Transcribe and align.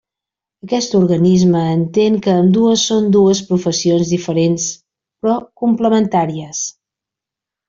Aquest 0.67 0.95
organisme 0.99 1.59
entén 1.73 2.17
que 2.27 2.33
ambdues 2.43 2.85
són 2.93 3.11
dues 3.17 3.43
professions 3.51 4.15
diferents 4.15 4.67
però 5.27 5.37
complementàries. 5.65 6.65